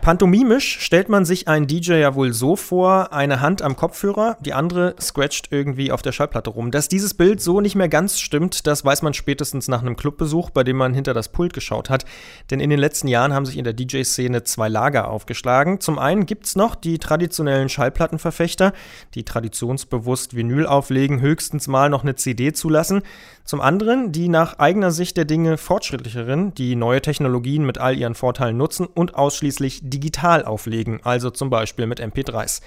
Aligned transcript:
Pantomimisch 0.00 0.80
stellt 0.80 1.10
man 1.10 1.26
sich 1.26 1.46
einen 1.46 1.66
DJ 1.66 1.94
ja 1.94 2.14
wohl 2.14 2.32
so 2.32 2.56
vor, 2.56 3.12
eine 3.12 3.40
Hand 3.42 3.60
am 3.60 3.76
Kopfhörer, 3.76 4.38
die 4.40 4.54
andere 4.54 4.94
scratcht 4.98 5.48
irgendwie 5.50 5.92
auf 5.92 6.00
der 6.00 6.12
Schallplatte 6.12 6.48
rum. 6.48 6.70
Dass 6.70 6.88
dieses 6.88 7.12
Bild 7.12 7.42
so 7.42 7.60
nicht 7.60 7.74
mehr 7.74 7.90
ganz 7.90 8.18
stimmt, 8.18 8.66
das 8.66 8.82
weiß 8.82 9.02
man 9.02 9.12
spätestens 9.12 9.68
nach 9.68 9.82
einem 9.82 9.96
Clubbesuch, 9.96 10.48
bei 10.50 10.64
dem 10.64 10.78
man 10.78 10.94
hinter 10.94 11.12
das 11.12 11.28
Pult 11.28 11.52
geschaut 11.52 11.90
hat. 11.90 12.06
Denn 12.50 12.60
in 12.60 12.70
den 12.70 12.78
letzten 12.78 13.08
Jahren 13.08 13.34
haben 13.34 13.44
sich 13.44 13.58
in 13.58 13.64
der 13.64 13.74
DJ-Szene 13.74 14.42
zwei 14.42 14.70
Lager 14.70 15.10
aufgeschlagen. 15.10 15.80
Zum 15.80 15.98
einen 15.98 16.24
gibt 16.24 16.46
es 16.46 16.56
noch 16.56 16.76
die 16.76 16.98
traditionellen 16.98 17.68
Schallplattenverfechter, 17.68 18.72
die 19.14 19.24
traditionsbewusst 19.24 20.34
Vinyl 20.34 20.64
auflegen, 20.64 21.20
höchstens 21.20 21.68
mal 21.68 21.90
noch 21.90 22.04
eine 22.04 22.14
CD 22.14 22.54
zulassen. 22.54 23.02
Zum 23.44 23.60
anderen 23.60 24.12
die 24.12 24.28
nach 24.28 24.58
eigener 24.60 24.92
Sicht 24.92 25.16
der 25.16 25.24
Dinge 25.24 25.58
fortschrittlicheren, 25.58 26.54
die 26.54 26.76
neue 26.76 27.02
Technologien 27.02 27.66
mit 27.66 27.78
all 27.78 27.98
ihren 27.98 28.14
Vorteilen 28.14 28.56
nutzen 28.56 28.86
und 28.86 29.16
ausschließlich 29.16 29.80
digital 30.00 30.44
auflegen, 30.44 31.00
also 31.04 31.30
zum 31.30 31.50
Beispiel 31.50 31.86
mit 31.86 32.00
MP3s. 32.00 32.62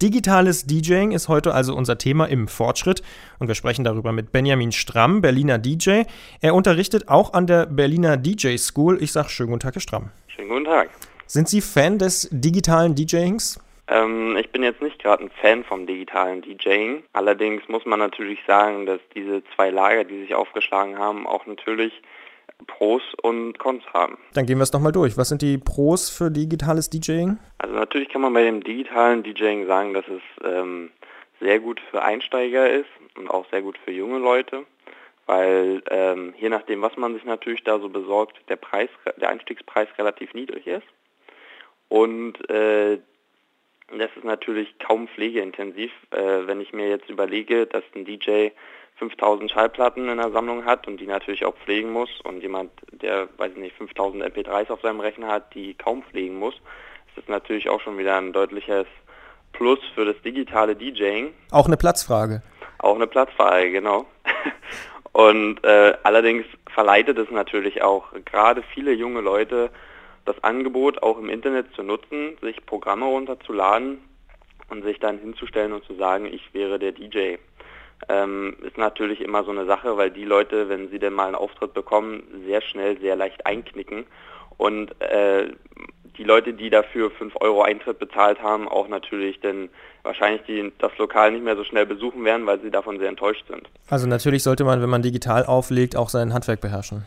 Digitales 0.00 0.66
DJing 0.66 1.12
ist 1.12 1.28
heute 1.28 1.54
also 1.54 1.74
unser 1.74 1.98
Thema 1.98 2.26
im 2.26 2.48
Fortschritt 2.48 3.02
und 3.38 3.48
wir 3.48 3.54
sprechen 3.54 3.84
darüber 3.84 4.12
mit 4.12 4.30
Benjamin 4.30 4.70
Stramm, 4.72 5.22
Berliner 5.22 5.58
DJ. 5.58 6.02
Er 6.40 6.54
unterrichtet 6.54 7.08
auch 7.08 7.32
an 7.32 7.46
der 7.46 7.66
Berliner 7.66 8.16
DJ 8.16 8.56
School. 8.58 9.02
Ich 9.02 9.12
sage 9.12 9.30
schönen 9.30 9.50
guten 9.50 9.60
Tag, 9.60 9.74
Herr 9.74 9.80
Stramm. 9.80 10.10
Schönen 10.28 10.50
guten 10.50 10.64
Tag. 10.66 10.90
Sind 11.26 11.48
Sie 11.48 11.60
Fan 11.60 11.98
des 11.98 12.28
digitalen 12.30 12.94
DJings? 12.94 13.58
Ähm, 13.88 14.36
ich 14.36 14.50
bin 14.50 14.62
jetzt 14.62 14.82
nicht 14.82 14.98
gerade 15.00 15.24
ein 15.24 15.30
Fan 15.40 15.64
vom 15.64 15.86
digitalen 15.86 16.42
DJing. 16.42 17.02
Allerdings 17.12 17.66
muss 17.68 17.86
man 17.86 17.98
natürlich 17.98 18.40
sagen, 18.46 18.86
dass 18.86 19.00
diese 19.14 19.42
zwei 19.54 19.70
Lager, 19.70 20.04
die 20.04 20.20
sich 20.20 20.34
aufgeschlagen 20.34 20.98
haben, 20.98 21.26
auch 21.26 21.46
natürlich 21.46 21.92
Pros 22.66 23.02
und 23.22 23.58
Cons 23.58 23.84
haben. 23.92 24.18
Dann 24.34 24.46
gehen 24.46 24.58
wir 24.58 24.62
es 24.62 24.72
nochmal 24.72 24.92
durch. 24.92 25.16
Was 25.16 25.28
sind 25.28 25.42
die 25.42 25.58
Pros 25.58 26.10
für 26.10 26.30
digitales 26.30 26.90
DJing? 26.90 27.38
Also 27.58 27.74
natürlich 27.74 28.08
kann 28.08 28.22
man 28.22 28.32
bei 28.32 28.44
dem 28.44 28.62
digitalen 28.62 29.22
DJing 29.22 29.66
sagen, 29.66 29.94
dass 29.94 30.04
es 30.08 30.22
ähm, 30.44 30.90
sehr 31.40 31.60
gut 31.60 31.80
für 31.90 32.02
Einsteiger 32.02 32.70
ist 32.70 32.88
und 33.16 33.28
auch 33.28 33.46
sehr 33.50 33.62
gut 33.62 33.78
für 33.84 33.92
junge 33.92 34.18
Leute, 34.18 34.64
weil 35.26 35.82
ähm, 35.90 36.34
je 36.38 36.48
nachdem, 36.48 36.82
was 36.82 36.96
man 36.96 37.14
sich 37.14 37.24
natürlich 37.24 37.64
da 37.64 37.78
so 37.78 37.88
besorgt, 37.88 38.36
der 38.48 38.56
Preis, 38.56 38.88
der 39.20 39.28
Einstiegspreis 39.28 39.88
relativ 39.98 40.34
niedrig 40.34 40.66
ist 40.66 40.86
und 41.88 42.48
äh, 42.50 42.98
das 43.88 44.10
ist 44.16 44.24
natürlich 44.24 44.78
kaum 44.78 45.08
pflegeintensiv, 45.08 45.92
äh, 46.10 46.46
wenn 46.46 46.60
ich 46.60 46.72
mir 46.72 46.88
jetzt 46.88 47.08
überlege, 47.08 47.66
dass 47.66 47.84
ein 47.94 48.04
DJ 48.04 48.48
5000 48.98 49.50
Schallplatten 49.50 50.08
in 50.08 50.16
der 50.16 50.30
Sammlung 50.30 50.64
hat 50.64 50.88
und 50.88 50.98
die 50.98 51.06
natürlich 51.06 51.44
auch 51.44 51.54
pflegen 51.56 51.92
muss 51.92 52.10
und 52.24 52.40
jemand, 52.40 52.70
der, 52.90 53.28
weiß 53.36 53.52
ich 53.52 53.58
nicht, 53.58 53.76
5000 53.76 54.24
MP3s 54.24 54.70
auf 54.70 54.80
seinem 54.80 55.00
Rechner 55.00 55.28
hat, 55.28 55.54
die 55.54 55.74
kaum 55.74 56.02
pflegen 56.02 56.38
muss, 56.38 56.54
ist 56.54 57.16
das 57.16 57.28
natürlich 57.28 57.68
auch 57.68 57.80
schon 57.80 57.98
wieder 57.98 58.16
ein 58.16 58.32
deutliches 58.32 58.86
Plus 59.52 59.78
für 59.94 60.04
das 60.04 60.20
digitale 60.22 60.74
DJing. 60.74 61.32
Auch 61.50 61.66
eine 61.66 61.76
Platzfrage. 61.76 62.42
Auch 62.78 62.96
eine 62.96 63.06
Platzfrage, 63.06 63.70
genau. 63.70 64.06
und 65.12 65.62
äh, 65.64 65.94
allerdings 66.02 66.44
verleitet 66.72 67.18
es 67.18 67.30
natürlich 67.30 67.82
auch 67.82 68.06
gerade 68.24 68.62
viele 68.74 68.92
junge 68.92 69.20
Leute, 69.20 69.70
das 70.26 70.42
Angebot 70.44 71.02
auch 71.02 71.18
im 71.18 71.28
Internet 71.28 71.72
zu 71.74 71.82
nutzen, 71.82 72.36
sich 72.42 72.64
Programme 72.66 73.06
runterzuladen 73.06 73.98
und 74.68 74.84
sich 74.84 74.98
dann 74.98 75.18
hinzustellen 75.18 75.72
und 75.72 75.84
zu 75.84 75.94
sagen, 75.94 76.26
ich 76.26 76.52
wäre 76.52 76.78
der 76.78 76.92
DJ 76.92 77.36
ähm, 78.08 78.56
ist 78.62 78.78
natürlich 78.78 79.20
immer 79.20 79.44
so 79.44 79.50
eine 79.50 79.66
Sache, 79.66 79.96
weil 79.96 80.10
die 80.10 80.24
Leute, 80.24 80.68
wenn 80.68 80.88
sie 80.90 80.98
denn 80.98 81.12
mal 81.12 81.26
einen 81.26 81.34
Auftritt 81.34 81.74
bekommen, 81.74 82.22
sehr 82.46 82.60
schnell, 82.60 82.98
sehr 83.00 83.16
leicht 83.16 83.46
einknicken. 83.46 84.06
Und 84.58 85.00
äh, 85.00 85.50
die 86.16 86.24
Leute, 86.24 86.54
die 86.54 86.70
dafür 86.70 87.10
5 87.10 87.34
Euro 87.40 87.62
Eintritt 87.62 87.98
bezahlt 87.98 88.42
haben, 88.42 88.68
auch 88.68 88.88
natürlich 88.88 89.40
dann 89.40 89.68
wahrscheinlich 90.02 90.42
die, 90.46 90.72
das 90.78 90.96
Lokal 90.98 91.32
nicht 91.32 91.44
mehr 91.44 91.56
so 91.56 91.64
schnell 91.64 91.84
besuchen 91.84 92.24
werden, 92.24 92.46
weil 92.46 92.60
sie 92.60 92.70
davon 92.70 92.98
sehr 92.98 93.08
enttäuscht 93.08 93.44
sind. 93.48 93.68
Also 93.88 94.06
natürlich 94.06 94.42
sollte 94.42 94.64
man, 94.64 94.80
wenn 94.80 94.88
man 94.88 95.02
digital 95.02 95.44
auflegt, 95.44 95.96
auch 95.96 96.08
sein 96.08 96.32
Handwerk 96.32 96.60
beherrschen. 96.60 97.04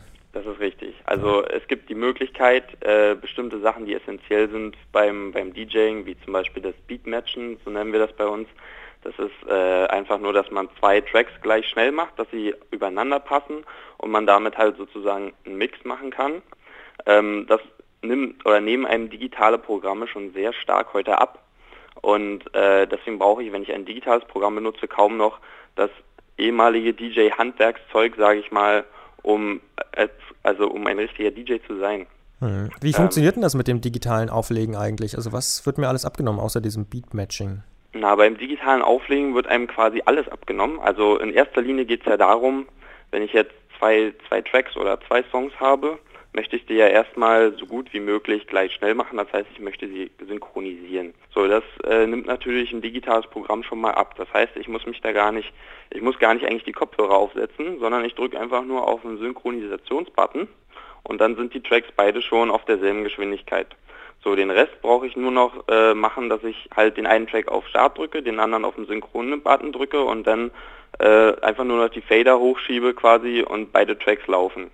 Also 1.10 1.44
es 1.44 1.66
gibt 1.66 1.88
die 1.88 1.96
Möglichkeit, 1.96 2.66
äh, 2.84 3.16
bestimmte 3.16 3.58
Sachen, 3.58 3.84
die 3.84 3.94
essentiell 3.94 4.48
sind 4.48 4.76
beim, 4.92 5.32
beim 5.32 5.52
DJing, 5.52 6.06
wie 6.06 6.16
zum 6.20 6.32
Beispiel 6.32 6.62
das 6.62 6.76
Beatmatchen, 6.86 7.58
so 7.64 7.70
nennen 7.72 7.92
wir 7.92 7.98
das 7.98 8.12
bei 8.12 8.26
uns, 8.28 8.46
das 9.02 9.18
ist 9.18 9.48
äh, 9.48 9.86
einfach 9.88 10.20
nur, 10.20 10.32
dass 10.32 10.52
man 10.52 10.68
zwei 10.78 11.00
Tracks 11.00 11.32
gleich 11.42 11.68
schnell 11.68 11.90
macht, 11.90 12.16
dass 12.16 12.30
sie 12.30 12.54
übereinander 12.70 13.18
passen 13.18 13.64
und 13.98 14.12
man 14.12 14.24
damit 14.24 14.56
halt 14.56 14.76
sozusagen 14.76 15.32
einen 15.44 15.58
Mix 15.58 15.84
machen 15.84 16.12
kann. 16.12 16.42
Ähm, 17.06 17.44
das 17.48 17.60
nimmt 18.02 18.46
oder 18.46 18.60
nehmen 18.60 18.86
einem 18.86 19.10
digitale 19.10 19.58
Programme 19.58 20.06
schon 20.06 20.32
sehr 20.32 20.52
stark 20.52 20.94
heute 20.94 21.18
ab. 21.18 21.42
Und 22.02 22.54
äh, 22.54 22.86
deswegen 22.86 23.18
brauche 23.18 23.42
ich, 23.42 23.50
wenn 23.50 23.64
ich 23.64 23.72
ein 23.72 23.84
digitales 23.84 24.24
Programm 24.26 24.54
benutze, 24.54 24.86
kaum 24.86 25.16
noch 25.16 25.40
das 25.74 25.90
ehemalige 26.38 26.94
DJ-Handwerkszeug, 26.94 28.14
sage 28.16 28.38
ich 28.38 28.52
mal, 28.52 28.84
um 29.22 29.60
also 30.42 30.70
um 30.70 30.86
ein 30.86 30.98
richtiger 30.98 31.30
DJ 31.30 31.56
zu 31.66 31.78
sein. 31.78 32.06
Hm. 32.40 32.70
Wie 32.80 32.92
funktioniert 32.92 33.34
ähm, 33.34 33.36
denn 33.36 33.42
das 33.42 33.54
mit 33.54 33.68
dem 33.68 33.80
digitalen 33.80 34.30
Auflegen 34.30 34.74
eigentlich? 34.76 35.16
Also 35.16 35.32
was 35.32 35.66
wird 35.66 35.78
mir 35.78 35.88
alles 35.88 36.04
abgenommen 36.04 36.40
außer 36.40 36.60
diesem 36.60 36.86
Beat-Matching? 36.86 37.62
Na, 37.92 38.14
beim 38.14 38.38
digitalen 38.38 38.82
Auflegen 38.82 39.34
wird 39.34 39.46
einem 39.46 39.66
quasi 39.66 40.02
alles 40.04 40.28
abgenommen. 40.28 40.78
Also 40.80 41.18
in 41.18 41.32
erster 41.32 41.60
Linie 41.60 41.84
geht 41.84 42.00
es 42.00 42.06
ja 42.06 42.16
darum, 42.16 42.66
wenn 43.10 43.22
ich 43.22 43.32
jetzt 43.32 43.52
zwei, 43.78 44.14
zwei 44.28 44.40
Tracks 44.40 44.76
oder 44.76 44.98
zwei 45.06 45.22
Songs 45.30 45.52
habe, 45.58 45.98
möchte 46.32 46.56
ich 46.56 46.66
die 46.66 46.74
ja 46.74 46.86
erstmal 46.86 47.52
so 47.56 47.66
gut 47.66 47.92
wie 47.92 48.00
möglich 48.00 48.46
gleich 48.46 48.72
schnell 48.74 48.94
machen. 48.94 49.16
Das 49.16 49.32
heißt, 49.32 49.48
ich 49.52 49.60
möchte 49.60 49.88
sie 49.88 50.10
synchronisieren. 50.26 51.14
So, 51.34 51.48
das 51.48 51.64
äh, 51.84 52.06
nimmt 52.06 52.26
natürlich 52.26 52.72
ein 52.72 52.82
digitales 52.82 53.26
Programm 53.26 53.62
schon 53.62 53.80
mal 53.80 53.92
ab. 53.92 54.14
Das 54.16 54.32
heißt, 54.32 54.56
ich 54.56 54.68
muss 54.68 54.86
mich 54.86 55.00
da 55.00 55.12
gar 55.12 55.32
nicht, 55.32 55.52
ich 55.90 56.02
muss 56.02 56.18
gar 56.18 56.34
nicht 56.34 56.46
eigentlich 56.46 56.64
die 56.64 56.72
Kopfhörer 56.72 57.14
aufsetzen, 57.14 57.78
sondern 57.80 58.04
ich 58.04 58.14
drücke 58.14 58.38
einfach 58.38 58.64
nur 58.64 58.86
auf 58.86 59.02
den 59.02 59.18
Synchronisationsbutton 59.18 60.48
und 61.02 61.20
dann 61.20 61.36
sind 61.36 61.54
die 61.54 61.62
Tracks 61.62 61.88
beide 61.96 62.22
schon 62.22 62.50
auf 62.50 62.64
derselben 62.64 63.04
Geschwindigkeit. 63.04 63.68
So, 64.22 64.36
den 64.36 64.50
Rest 64.50 64.82
brauche 64.82 65.06
ich 65.06 65.16
nur 65.16 65.30
noch 65.30 65.64
äh, 65.68 65.94
machen, 65.94 66.28
dass 66.28 66.44
ich 66.44 66.68
halt 66.76 66.98
den 66.98 67.06
einen 67.06 67.26
Track 67.26 67.48
auf 67.48 67.66
Start 67.68 67.96
drücke, 67.96 68.22
den 68.22 68.38
anderen 68.38 68.66
auf 68.66 68.74
den 68.74 68.86
Synchronen-Button 68.86 69.72
drücke 69.72 70.02
und 70.02 70.26
dann 70.26 70.50
äh, 70.98 71.32
einfach 71.40 71.64
nur 71.64 71.78
noch 71.78 71.88
die 71.88 72.02
Fader 72.02 72.38
hochschiebe 72.38 72.92
quasi 72.92 73.42
und 73.42 73.72
beide 73.72 73.98
Tracks 73.98 74.26
laufen. 74.26 74.70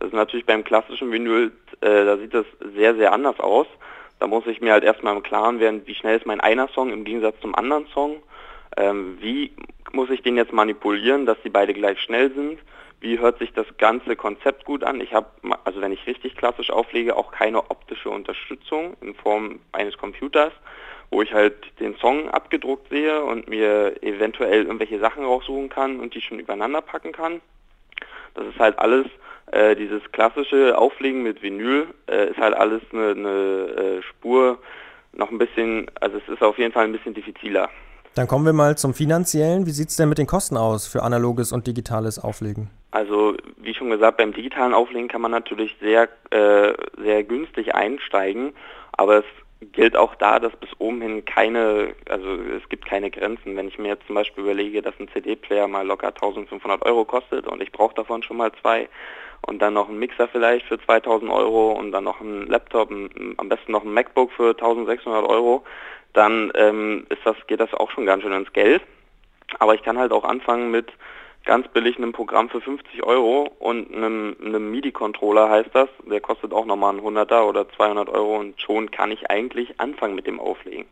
Das 0.00 0.08
ist 0.08 0.14
natürlich 0.14 0.46
beim 0.46 0.64
klassischen 0.64 1.12
Vinyl, 1.12 1.52
äh, 1.80 2.04
da 2.04 2.16
sieht 2.16 2.34
das 2.34 2.46
sehr, 2.74 2.96
sehr 2.96 3.12
anders 3.12 3.38
aus. 3.38 3.68
Da 4.18 4.26
muss 4.26 4.46
ich 4.46 4.60
mir 4.60 4.72
halt 4.72 4.84
erstmal 4.84 5.16
im 5.16 5.22
Klaren 5.22 5.60
werden, 5.60 5.82
wie 5.86 5.94
schnell 5.94 6.16
ist 6.16 6.26
mein 6.26 6.40
einer 6.40 6.68
Song 6.68 6.92
im 6.92 7.04
Gegensatz 7.04 7.40
zum 7.40 7.54
anderen 7.54 7.86
Song. 7.94 8.22
Ähm, 8.76 9.18
wie 9.20 9.52
muss 9.92 10.10
ich 10.10 10.22
den 10.22 10.36
jetzt 10.36 10.52
manipulieren, 10.52 11.24
dass 11.24 11.40
die 11.42 11.50
beide 11.50 11.72
gleich 11.72 12.00
schnell 12.00 12.32
sind 12.34 12.58
wie 13.00 13.18
hört 13.18 13.38
sich 13.38 13.52
das 13.52 13.66
ganze 13.78 14.14
Konzept 14.14 14.64
gut 14.64 14.84
an. 14.84 15.00
Ich 15.00 15.14
habe, 15.14 15.28
also 15.64 15.80
wenn 15.80 15.92
ich 15.92 16.06
richtig 16.06 16.36
klassisch 16.36 16.70
auflege, 16.70 17.16
auch 17.16 17.32
keine 17.32 17.70
optische 17.70 18.10
Unterstützung 18.10 18.96
in 19.00 19.14
Form 19.14 19.60
eines 19.72 19.96
Computers, 19.96 20.52
wo 21.10 21.22
ich 21.22 21.32
halt 21.32 21.56
den 21.80 21.96
Song 21.96 22.28
abgedruckt 22.28 22.90
sehe 22.90 23.22
und 23.24 23.48
mir 23.48 24.02
eventuell 24.02 24.64
irgendwelche 24.64 25.00
Sachen 25.00 25.24
raussuchen 25.24 25.70
kann 25.70 25.98
und 25.98 26.14
die 26.14 26.20
schon 26.20 26.38
übereinander 26.38 26.82
packen 26.82 27.12
kann. 27.12 27.40
Das 28.34 28.46
ist 28.46 28.58
halt 28.58 28.78
alles, 28.78 29.06
äh, 29.52 29.74
dieses 29.74 30.02
klassische 30.12 30.76
Auflegen 30.78 31.22
mit 31.22 31.42
Vinyl 31.42 31.88
äh, 32.08 32.30
ist 32.30 32.38
halt 32.38 32.54
alles 32.54 32.82
eine, 32.92 33.10
eine 33.10 33.98
äh, 33.98 34.02
Spur 34.02 34.58
noch 35.12 35.30
ein 35.30 35.38
bisschen, 35.38 35.90
also 36.00 36.18
es 36.18 36.32
ist 36.32 36.42
auf 36.42 36.58
jeden 36.58 36.72
Fall 36.72 36.84
ein 36.84 36.92
bisschen 36.92 37.14
diffiziler. 37.14 37.68
Dann 38.14 38.26
kommen 38.26 38.44
wir 38.44 38.52
mal 38.52 38.76
zum 38.76 38.92
Finanziellen. 38.92 39.66
Wie 39.66 39.70
sieht 39.70 39.88
es 39.88 39.96
denn 39.96 40.08
mit 40.08 40.18
den 40.18 40.26
Kosten 40.26 40.56
aus 40.56 40.86
für 40.86 41.02
analoges 41.02 41.52
und 41.52 41.66
digitales 41.66 42.18
Auflegen? 42.18 42.70
Also 42.90 43.36
wie 43.56 43.74
schon 43.74 43.90
gesagt, 43.90 44.16
beim 44.16 44.32
digitalen 44.32 44.74
Auflegen 44.74 45.08
kann 45.08 45.20
man 45.20 45.30
natürlich 45.30 45.76
sehr, 45.80 46.08
äh, 46.30 46.72
sehr 47.02 47.22
günstig 47.22 47.74
einsteigen, 47.74 48.52
aber 48.92 49.18
es 49.18 49.24
gilt 49.60 49.96
auch 49.96 50.14
da, 50.14 50.38
dass 50.38 50.56
bis 50.56 50.70
oben 50.78 51.02
hin 51.02 51.24
keine, 51.24 51.94
also 52.08 52.34
es 52.56 52.68
gibt 52.68 52.86
keine 52.86 53.10
Grenzen. 53.10 53.56
Wenn 53.56 53.68
ich 53.68 53.78
mir 53.78 53.88
jetzt 53.88 54.06
zum 54.06 54.14
Beispiel 54.14 54.44
überlege, 54.44 54.82
dass 54.82 54.98
ein 54.98 55.08
CD-Player 55.08 55.68
mal 55.68 55.86
locker 55.86 56.08
1500 56.08 56.84
Euro 56.86 57.04
kostet 57.04 57.46
und 57.46 57.62
ich 57.62 57.70
brauche 57.70 57.94
davon 57.94 58.22
schon 58.22 58.38
mal 58.38 58.52
zwei 58.60 58.88
und 59.46 59.60
dann 59.60 59.74
noch 59.74 59.88
einen 59.88 59.98
Mixer 59.98 60.28
vielleicht 60.28 60.66
für 60.66 60.80
2000 60.80 61.30
Euro 61.30 61.72
und 61.72 61.92
dann 61.92 62.04
noch 62.04 62.20
einen 62.20 62.46
Laptop, 62.46 62.90
am 62.90 63.48
besten 63.48 63.72
noch 63.72 63.84
ein 63.84 63.92
MacBook 63.92 64.32
für 64.32 64.50
1600 64.50 65.24
Euro, 65.28 65.64
dann 66.12 66.50
ähm, 66.54 67.06
ist 67.08 67.24
das, 67.24 67.36
geht 67.46 67.60
das 67.60 67.72
auch 67.74 67.90
schon 67.90 68.06
ganz 68.06 68.22
schön 68.22 68.32
ins 68.32 68.52
Geld. 68.52 68.82
Aber 69.58 69.74
ich 69.74 69.82
kann 69.82 69.98
halt 69.98 70.12
auch 70.12 70.24
anfangen 70.24 70.70
mit 70.70 70.90
ganz 71.50 71.66
billig 71.66 71.96
einem 71.96 72.12
Programm 72.12 72.48
für 72.48 72.60
50 72.60 73.02
Euro 73.02 73.50
und 73.58 73.92
einem, 73.92 74.36
einem 74.40 74.70
MIDI-Controller 74.70 75.50
heißt 75.50 75.70
das. 75.72 75.88
Der 76.08 76.20
kostet 76.20 76.52
auch 76.52 76.64
nochmal 76.64 76.90
einen 76.90 77.00
100er 77.00 77.42
oder 77.42 77.68
200 77.68 78.08
Euro 78.08 78.36
und 78.38 78.60
schon 78.62 78.92
kann 78.92 79.10
ich 79.10 79.32
eigentlich 79.32 79.80
anfangen 79.80 80.14
mit 80.14 80.28
dem 80.28 80.38
Auflegen. 80.38 80.86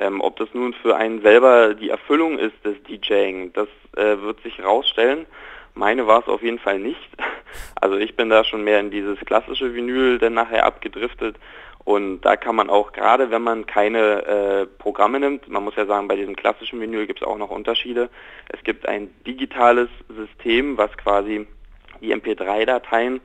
Ähm, 0.00 0.22
ob 0.22 0.38
das 0.38 0.48
nun 0.54 0.72
für 0.72 0.96
einen 0.96 1.20
selber 1.20 1.74
die 1.74 1.90
Erfüllung 1.90 2.38
ist 2.38 2.54
des 2.64 2.82
DJing, 2.84 3.52
das 3.52 3.68
äh, 3.94 4.22
wird 4.22 4.40
sich 4.40 4.64
rausstellen. 4.64 5.26
Meine 5.74 6.06
war 6.06 6.20
es 6.20 6.28
auf 6.28 6.42
jeden 6.42 6.60
Fall 6.60 6.78
nicht. 6.78 7.10
Also 7.80 7.96
ich 7.96 8.16
bin 8.16 8.30
da 8.30 8.42
schon 8.42 8.64
mehr 8.64 8.80
in 8.80 8.90
dieses 8.90 9.20
klassische 9.20 9.74
Vinyl 9.74 10.18
dann 10.18 10.34
nachher 10.34 10.66
abgedriftet. 10.66 11.36
Und 11.84 12.22
da 12.22 12.36
kann 12.36 12.56
man 12.56 12.70
auch, 12.70 12.92
gerade 12.92 13.30
wenn 13.30 13.42
man 13.42 13.66
keine 13.66 14.24
äh, 14.24 14.66
Programme 14.66 15.20
nimmt, 15.20 15.48
man 15.48 15.62
muss 15.62 15.76
ja 15.76 15.84
sagen, 15.84 16.08
bei 16.08 16.16
diesem 16.16 16.34
klassischen 16.34 16.80
Vinyl 16.80 17.06
gibt 17.06 17.20
es 17.20 17.26
auch 17.26 17.36
noch 17.36 17.50
Unterschiede. 17.50 18.08
Es 18.48 18.62
gibt 18.64 18.88
ein 18.88 19.10
digitales 19.26 19.90
System, 20.08 20.78
was 20.78 20.96
quasi 20.96 21.46
die 22.00 22.14
MP3-Dateien 22.14 23.20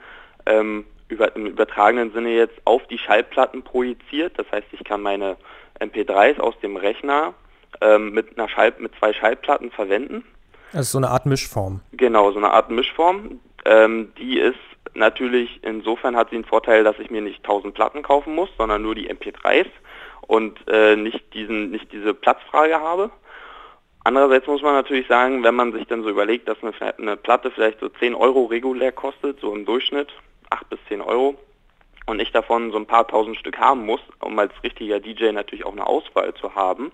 ähm, 0.45 0.85
über, 1.07 1.35
im 1.35 1.45
übertragenen 1.45 2.11
Sinne 2.11 2.31
jetzt 2.31 2.59
auf 2.65 2.85
die 2.87 2.97
Schallplatten 2.97 3.63
projiziert. 3.63 4.37
Das 4.37 4.51
heißt, 4.51 4.67
ich 4.71 4.83
kann 4.83 5.01
meine 5.01 5.37
MP3s 5.79 6.39
aus 6.39 6.59
dem 6.61 6.75
Rechner 6.75 7.33
ähm, 7.79 8.11
mit, 8.11 8.37
einer 8.37 8.49
Schall, 8.49 8.73
mit 8.79 8.93
zwei 8.99 9.13
Schallplatten 9.13 9.71
verwenden. 9.71 10.25
Das 10.73 10.81
ist 10.81 10.91
so 10.91 10.97
eine 10.97 11.09
Art 11.09 11.25
Mischform. 11.25 11.79
Genau, 11.93 12.31
so 12.31 12.37
eine 12.37 12.51
Art 12.51 12.69
Mischform. 12.69 13.39
Ähm, 13.65 14.11
die 14.17 14.37
ist 14.37 14.59
natürlich, 14.93 15.59
insofern 15.63 16.15
hat 16.15 16.29
sie 16.29 16.35
einen 16.35 16.45
Vorteil, 16.45 16.83
dass 16.83 16.99
ich 16.99 17.09
mir 17.09 17.21
nicht 17.21 17.43
1000 17.43 17.73
Platten 17.73 18.01
kaufen 18.01 18.35
muss, 18.35 18.49
sondern 18.57 18.81
nur 18.81 18.95
die 18.95 19.09
MP3s 19.09 19.67
und 20.21 20.59
äh, 20.67 20.95
nicht, 20.95 21.33
diesen, 21.33 21.71
nicht 21.71 21.91
diese 21.91 22.13
Platzfrage 22.13 22.79
habe. 22.79 23.11
Andererseits 24.03 24.47
muss 24.47 24.61
man 24.61 24.73
natürlich 24.73 25.07
sagen, 25.07 25.43
wenn 25.43 25.55
man 25.55 25.73
sich 25.73 25.85
dann 25.87 26.03
so 26.03 26.09
überlegt, 26.09 26.47
dass 26.47 26.57
eine, 26.61 26.73
eine 26.97 27.17
Platte 27.17 27.51
vielleicht 27.51 27.79
so 27.79 27.89
10 27.89 28.15
Euro 28.15 28.45
regulär 28.45 28.91
kostet, 28.91 29.39
so 29.39 29.53
im 29.53 29.65
Durchschnitt, 29.65 30.09
8 30.49 30.69
bis 30.69 30.79
10 30.87 31.01
Euro, 31.01 31.35
und 32.05 32.19
ich 32.19 32.31
davon 32.31 32.71
so 32.71 32.77
ein 32.77 32.87
paar 32.87 33.07
tausend 33.07 33.37
Stück 33.37 33.59
haben 33.59 33.85
muss, 33.85 34.01
um 34.19 34.37
als 34.39 34.51
richtiger 34.63 34.99
DJ 34.99 35.31
natürlich 35.31 35.65
auch 35.65 35.73
eine 35.73 35.85
Auswahl 35.85 36.33
zu 36.33 36.55
haben, 36.55 36.91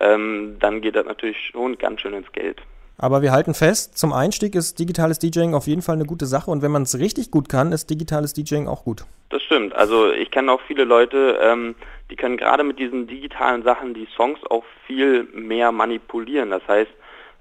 ähm, 0.00 0.56
dann 0.60 0.80
geht 0.80 0.96
das 0.96 1.06
natürlich 1.06 1.38
schon 1.52 1.78
ganz 1.78 2.00
schön 2.00 2.14
ins 2.14 2.30
Geld. 2.32 2.60
Aber 2.96 3.22
wir 3.22 3.32
halten 3.32 3.54
fest, 3.54 3.98
zum 3.98 4.12
Einstieg 4.12 4.54
ist 4.54 4.78
digitales 4.78 5.18
DJing 5.18 5.54
auf 5.54 5.66
jeden 5.66 5.82
Fall 5.82 5.96
eine 5.96 6.04
gute 6.04 6.26
Sache 6.26 6.50
und 6.50 6.62
wenn 6.62 6.70
man 6.70 6.82
es 6.82 6.98
richtig 6.98 7.30
gut 7.30 7.48
kann, 7.48 7.72
ist 7.72 7.90
digitales 7.90 8.34
DJing 8.34 8.68
auch 8.68 8.84
gut. 8.84 9.04
Das 9.30 9.42
stimmt. 9.42 9.74
Also 9.74 10.12
ich 10.12 10.30
kenne 10.30 10.52
auch 10.52 10.60
viele 10.66 10.84
Leute, 10.84 11.38
ähm, 11.42 11.74
die 12.10 12.16
können 12.16 12.36
gerade 12.36 12.62
mit 12.62 12.78
diesen 12.78 13.06
digitalen 13.06 13.64
Sachen 13.64 13.94
die 13.94 14.06
Songs 14.16 14.38
auch 14.48 14.64
viel 14.86 15.24
mehr 15.32 15.72
manipulieren. 15.72 16.50
Das 16.50 16.62
heißt, 16.68 16.90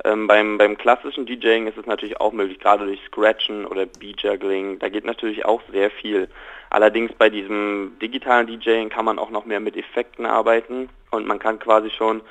ähm, 0.05 0.27
beim, 0.27 0.57
beim 0.57 0.77
klassischen 0.77 1.25
DJing 1.25 1.67
ist 1.67 1.77
es 1.77 1.85
natürlich 1.85 2.19
auch 2.19 2.33
möglich, 2.33 2.59
gerade 2.59 2.85
durch 2.85 2.99
Scratchen 3.05 3.65
oder 3.65 3.85
Beat-Juggling, 3.85 4.79
da 4.79 4.89
geht 4.89 5.05
natürlich 5.05 5.45
auch 5.45 5.61
sehr 5.71 5.91
viel. 5.91 6.27
Allerdings 6.69 7.13
bei 7.13 7.29
diesem 7.29 7.95
digitalen 8.01 8.47
DJing 8.47 8.89
kann 8.89 9.05
man 9.05 9.19
auch 9.19 9.29
noch 9.29 9.45
mehr 9.45 9.59
mit 9.59 9.77
Effekten 9.77 10.25
arbeiten 10.25 10.89
und 11.11 11.27
man 11.27 11.39
kann 11.39 11.59
quasi 11.59 11.91
schon 11.91 12.21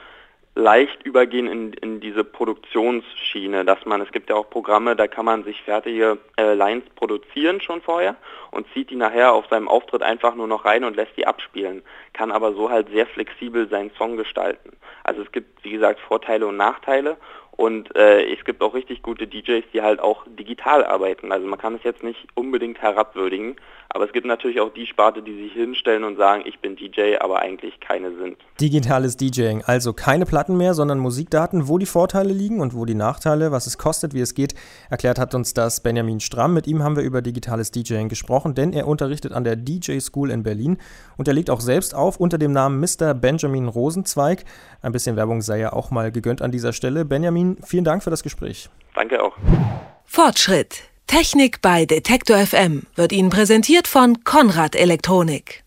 leicht 0.55 1.03
übergehen 1.05 1.47
in, 1.47 1.73
in 1.73 2.01
diese 2.01 2.25
Produktionsschiene, 2.25 3.65
dass 3.65 3.87
man, 3.87 4.03
es 4.03 4.13
gibt 4.13 4.29
ja 4.29 4.37
auch 4.37 4.51
Programme, 4.51 4.97
da 4.97 5.07
kann 5.07 5.25
man 5.25 5.45
sich 5.45 5.63
fertige 5.63 6.19
äh, 6.37 6.53
Lines 6.55 6.85
produzieren 6.95 7.61
schon 7.61 7.81
vorher 7.81 8.17
und 8.51 8.67
zieht 8.75 8.91
die 8.91 8.97
nachher 8.97 9.33
auf 9.33 9.47
seinem 9.49 9.69
Auftritt 9.69 10.03
einfach 10.03 10.35
nur 10.35 10.47
noch 10.47 10.65
rein 10.65 10.85
und 10.85 10.97
lässt 10.97 11.17
die 11.17 11.27
abspielen, 11.27 11.83
kann 12.13 12.31
aber 12.31 12.53
so 12.53 12.71
halt 12.71 12.91
sehr 12.91 13.07
flexibel 13.07 13.69
seinen 13.69 13.93
Song 13.93 14.17
gestalten. 14.17 14.73
Also 15.05 15.23
es 15.23 15.33
gibt, 15.33 15.65
wie 15.65 15.71
gesagt, 15.71 16.01
Vorteile 16.01 16.47
und 16.47 16.57
Nachteile 16.57 17.17
und 17.53 17.95
äh, 17.97 18.33
es 18.33 18.45
gibt 18.45 18.63
auch 18.63 18.75
richtig 18.75 19.03
gute 19.03 19.27
DJs, 19.27 19.65
die 19.73 19.83
halt 19.83 20.01
auch 20.01 20.25
digital 20.27 20.85
arbeiten. 20.85 21.33
Also 21.33 21.47
man 21.47 21.59
kann 21.59 21.75
es 21.75 21.83
jetzt 21.85 22.03
nicht 22.03 22.27
unbedingt 22.35 22.81
herabwürdigen, 22.81 23.57
aber 23.91 24.07
es 24.07 24.13
gibt 24.13 24.27
natürlich 24.27 24.59
auch 24.61 24.73
die 24.73 24.87
Sparte, 24.87 25.23
die 25.23 25.35
sich 25.35 25.53
hinstellen 25.53 26.03
und 26.05 26.17
sagen, 26.17 26.45
ich 26.47 26.61
bin 26.61 26.77
DJ, 26.77 27.17
aber 27.21 27.41
eigentlich 27.41 27.79
keine 27.81 28.17
sind. 28.17 28.39
Digitales 28.59 29.19
DJing, 29.19 29.63
also 29.67 29.93
keine 29.93 30.25
Platten 30.43 30.57
mehr, 30.57 30.75
sondern 30.75 30.99
Musikdaten. 30.99 31.69
Wo 31.69 31.79
die 31.79 31.87
Vorteile 31.87 32.33
liegen 32.33 32.59
und 32.59 32.75
wo 32.75 32.85
die 32.85 32.97
Nachteile, 32.97 33.53
was 33.53 33.69
es 33.69 33.79
kostet, 33.79 34.13
wie 34.13 34.21
es 34.21 34.35
geht, 34.35 34.57
erklärt 34.91 35.21
hat 35.21 35.37
uns 35.37 35.55
das 35.55 35.81
Benjamin 35.85 36.19
Stramm. 36.19 36.53
Mit 36.53 36.67
ihm 36.67 36.83
haben 36.83 36.97
wir 36.97 37.05
über 37.05 37.23
digitales 37.23 37.71
DJing 37.71 38.09
gesprochen, 38.09 38.57
denn 38.57 38.73
er 38.73 38.89
unterrichtet 38.89 39.31
an 39.31 39.45
der 39.45 39.55
DJ 39.55 40.01
School 40.01 40.33
in 40.33 40.43
Berlin 40.43 40.79
und 41.17 41.29
er 41.29 41.35
legt 41.35 41.49
auch 41.49 41.61
selbst 41.61 41.95
auf 41.95 42.17
unter 42.17 42.39
dem 42.39 42.51
Namen 42.51 42.81
Mr. 42.81 43.15
Benjamin 43.15 43.69
Rosenzweig. 43.69 44.45
Ein 44.81 44.91
bisschen 44.91 45.15
Werbung 45.15 45.43
sei 45.43 45.61
ja 45.61 45.73
auch 45.73 45.93
mal 45.93 46.11
gegönnt 46.11 46.43
an 46.43 46.51
dieser 46.51 46.73
Stelle. 46.73 47.05
Benjamin, 47.05 47.59
vielen 47.63 47.85
Dank 47.85 48.03
für 48.03 48.11
das 48.11 48.25
Gespräch. 48.25 48.69
Danke 48.97 49.23
auch. 49.23 49.35
Fortschritt. 50.05 50.83
Technik 51.07 51.63
bei 51.63 51.87
Detektor 51.87 52.39
FM 52.39 52.83
wird 52.97 53.13
Ihnen 53.13 53.31
präsentiert 53.31 53.87
von 53.87 54.25
Konrad 54.25 54.75
Elektronik. 54.75 55.63